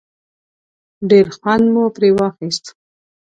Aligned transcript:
ډېر 1.09 1.25
خوند 1.37 1.65
مو 1.73 1.83
پرې 1.95 2.09
واخیست. 2.17 2.65